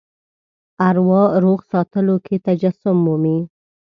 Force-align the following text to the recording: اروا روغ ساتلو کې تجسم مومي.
اروا 0.87 1.23
روغ 1.43 1.59
ساتلو 1.71 2.15
کې 2.25 2.35
تجسم 2.47 2.95
مومي. 3.05 3.37